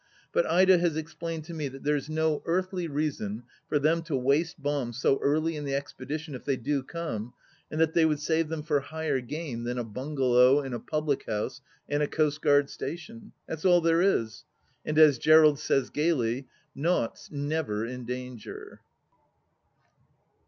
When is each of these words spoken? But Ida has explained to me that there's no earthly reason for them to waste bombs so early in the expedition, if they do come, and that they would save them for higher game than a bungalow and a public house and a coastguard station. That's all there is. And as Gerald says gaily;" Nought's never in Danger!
But 0.31 0.47
Ida 0.49 0.79
has 0.79 0.97
explained 0.97 1.43
to 1.43 1.53
me 1.53 1.67
that 1.67 1.83
there's 1.83 2.09
no 2.09 2.41
earthly 2.47 2.87
reason 2.87 3.43
for 3.69 3.77
them 3.77 4.01
to 4.05 4.17
waste 4.17 4.59
bombs 4.59 4.99
so 4.99 5.19
early 5.21 5.55
in 5.55 5.63
the 5.63 5.75
expedition, 5.75 6.33
if 6.33 6.43
they 6.43 6.57
do 6.57 6.81
come, 6.81 7.35
and 7.69 7.79
that 7.79 7.93
they 7.93 8.03
would 8.05 8.19
save 8.19 8.49
them 8.49 8.63
for 8.63 8.79
higher 8.79 9.21
game 9.21 9.63
than 9.63 9.77
a 9.77 9.83
bungalow 9.83 10.59
and 10.61 10.73
a 10.73 10.79
public 10.79 11.27
house 11.27 11.61
and 11.87 12.01
a 12.01 12.07
coastguard 12.07 12.71
station. 12.71 13.31
That's 13.47 13.63
all 13.63 13.79
there 13.79 14.01
is. 14.01 14.43
And 14.83 14.97
as 14.97 15.19
Gerald 15.19 15.59
says 15.59 15.91
gaily;" 15.91 16.47
Nought's 16.89 17.29
never 17.29 17.85
in 17.85 18.05
Danger! 18.05 18.81